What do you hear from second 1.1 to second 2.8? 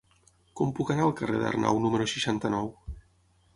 carrer d'Arnau número seixanta-nou?